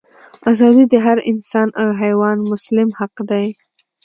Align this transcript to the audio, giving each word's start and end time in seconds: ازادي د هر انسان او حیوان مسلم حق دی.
ازادي 0.51 0.83
د 0.89 0.93
هر 1.05 1.17
انسان 1.31 1.67
او 1.81 1.87
حیوان 2.01 2.37
مسلم 2.51 2.89
حق 2.99 3.15
دی. 3.29 3.45